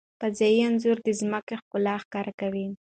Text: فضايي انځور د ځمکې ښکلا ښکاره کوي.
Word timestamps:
فضايي 0.21 0.59
انځور 0.67 0.97
د 1.05 1.09
ځمکې 1.19 1.55
ښکلا 1.61 1.95
ښکاره 2.03 2.33
کوي. 2.41 2.65